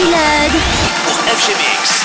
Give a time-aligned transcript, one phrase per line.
[0.00, 0.52] D-Lud.
[1.04, 1.99] Pour FGMX.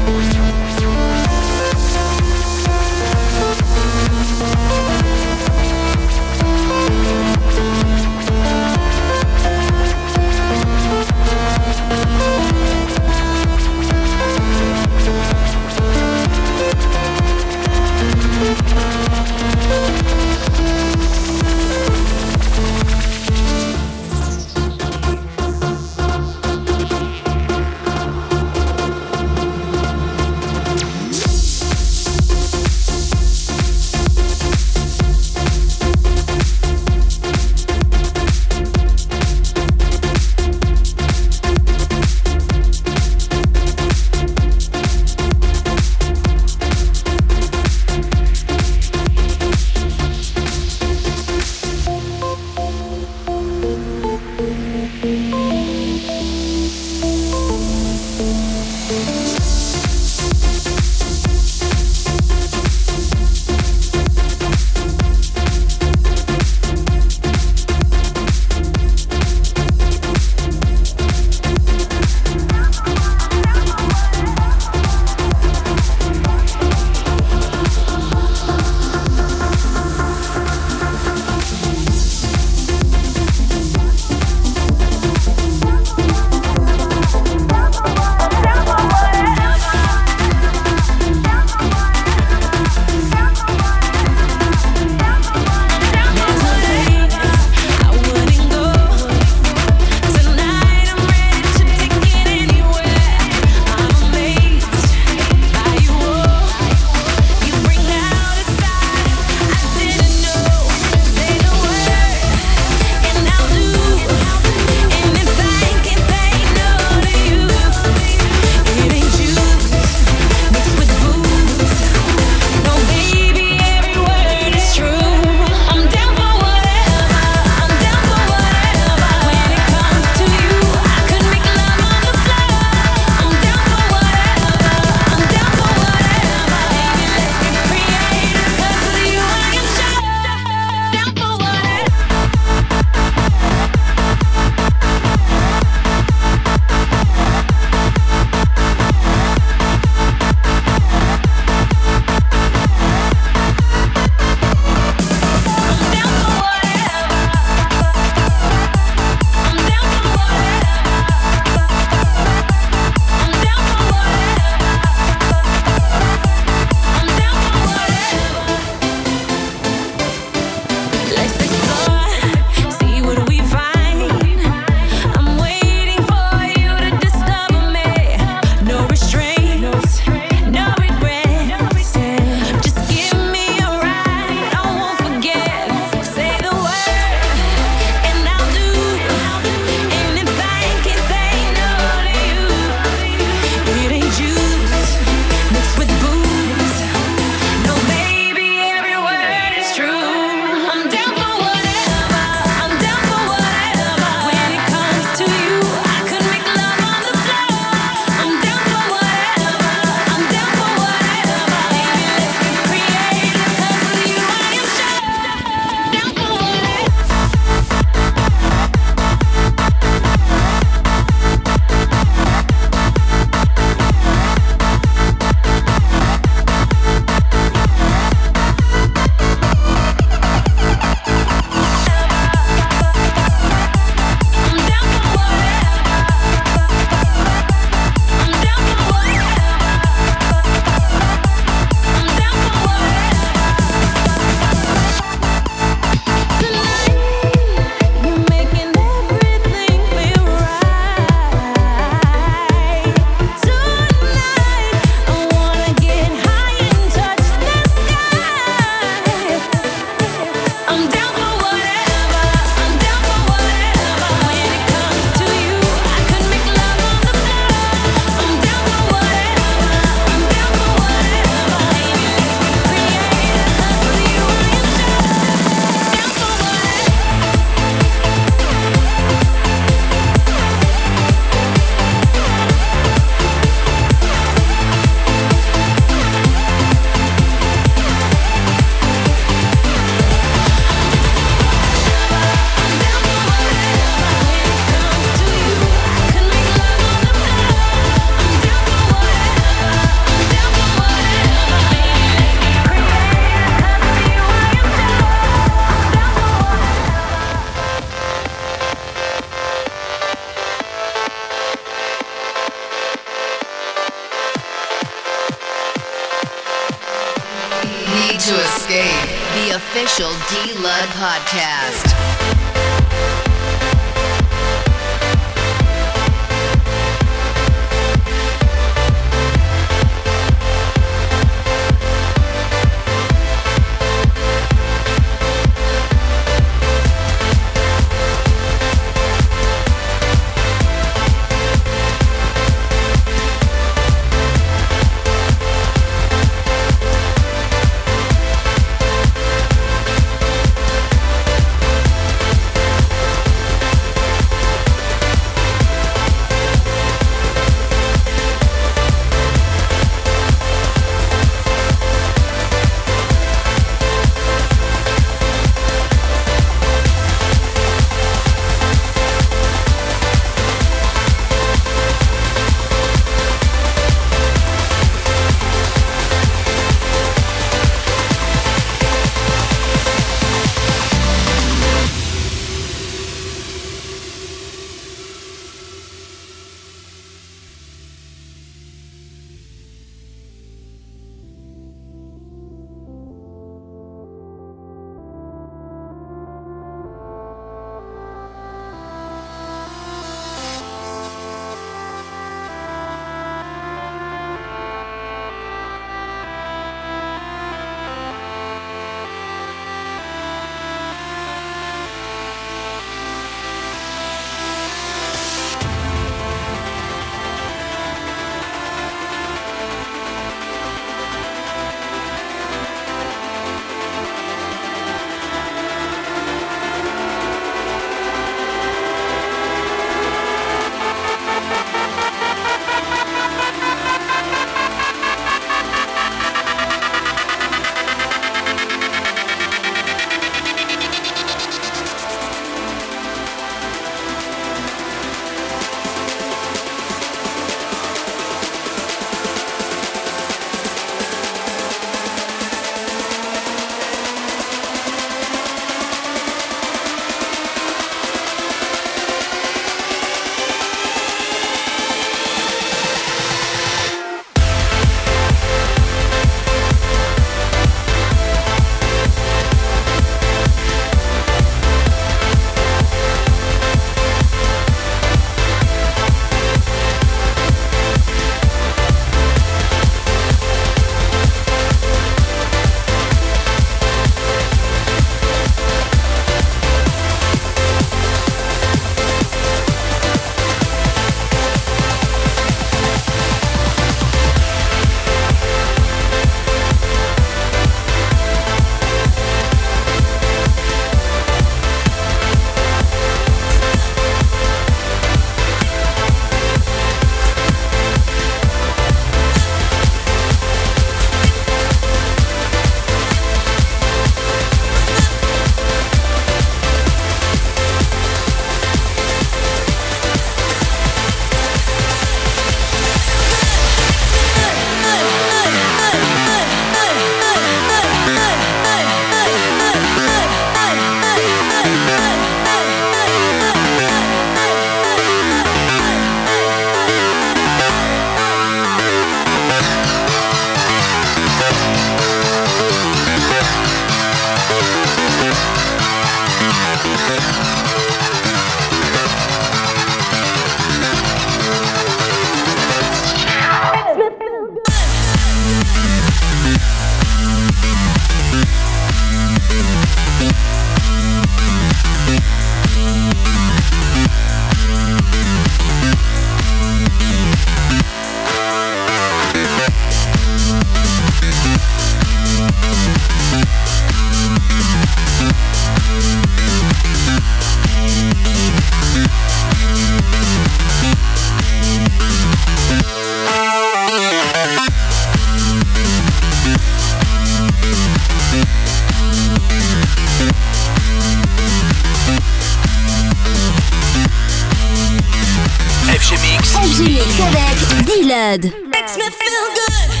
[596.19, 596.55] Mix.
[596.55, 598.53] Avec D-Lud.
[598.67, 600.00] Makes me feel good.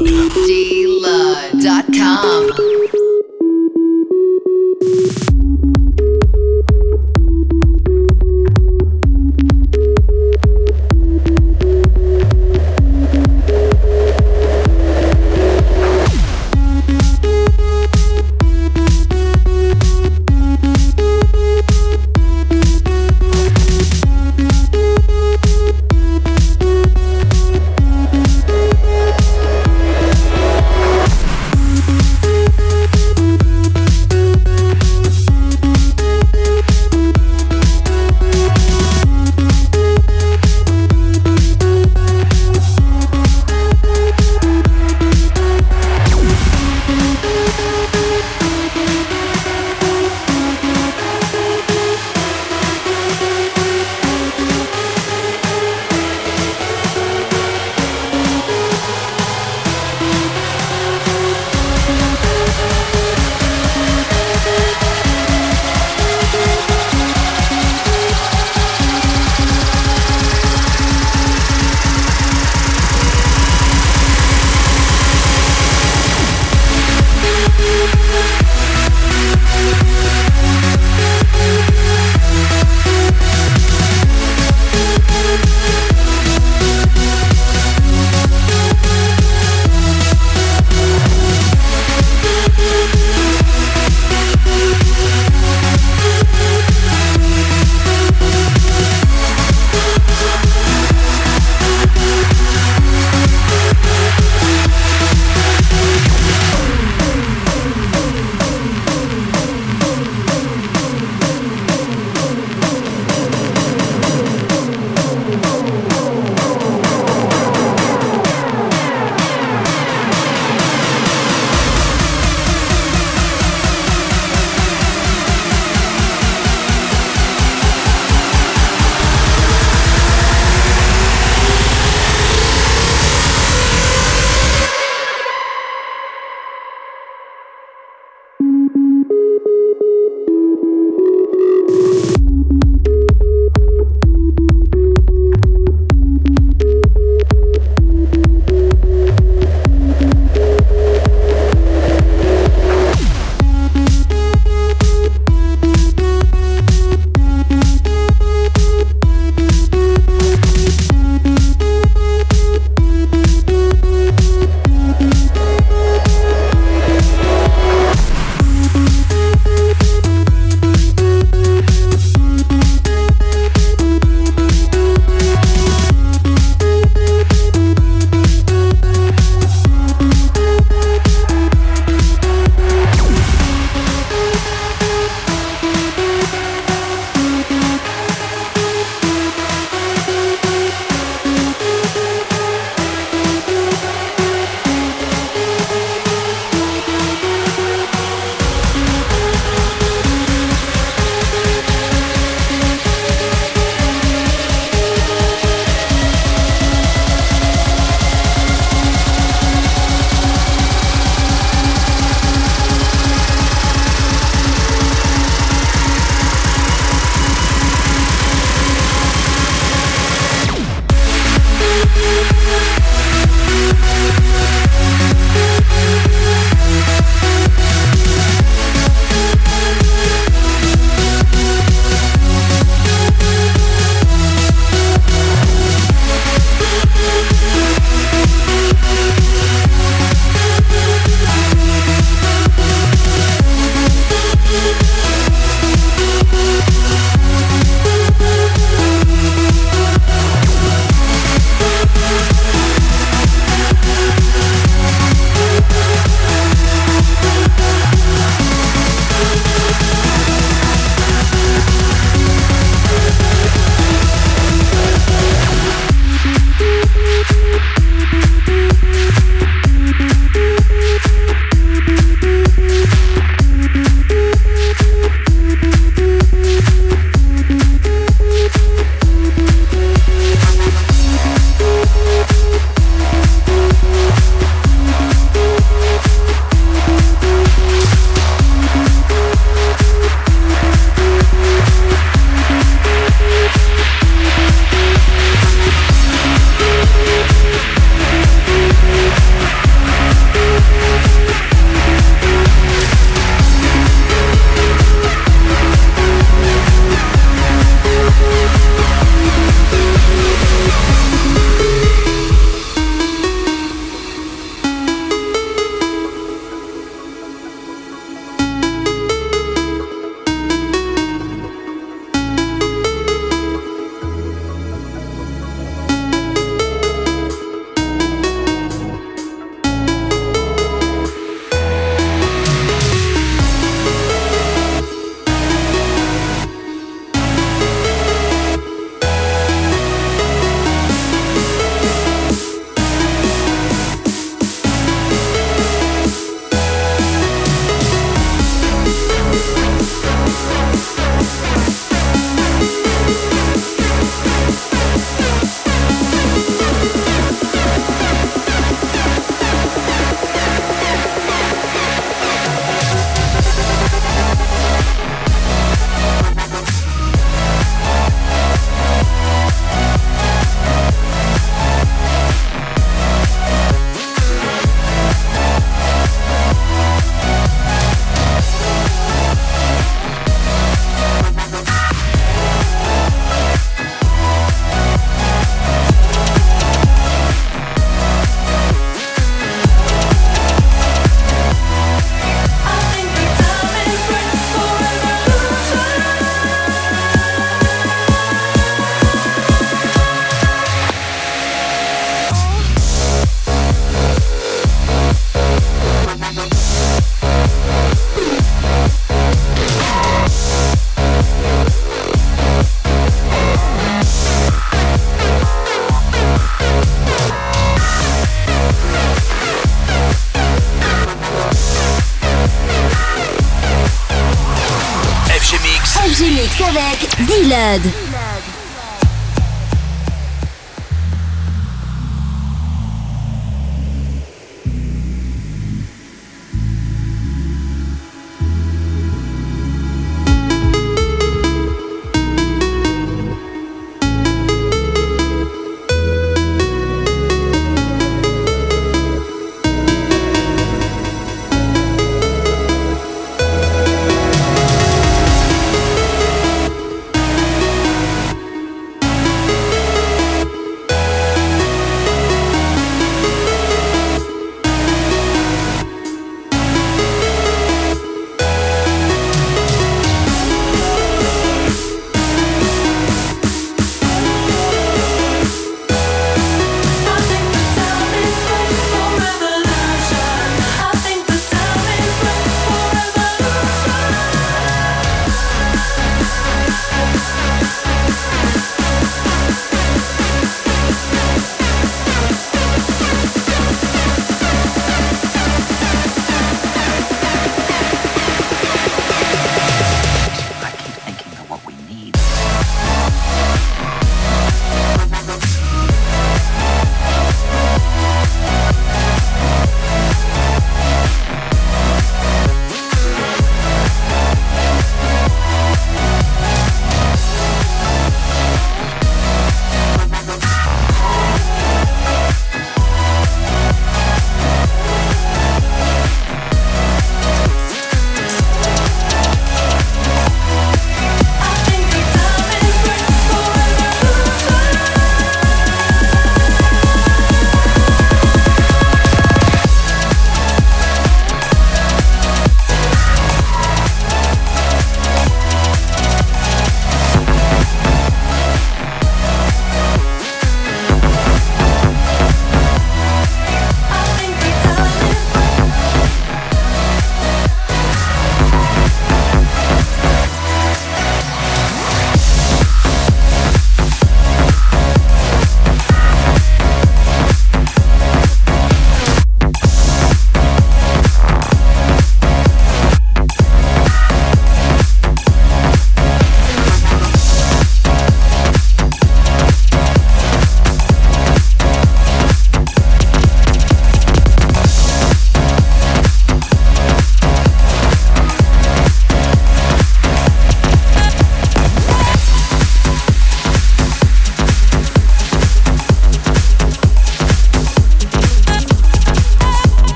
[0.00, 0.28] Lud.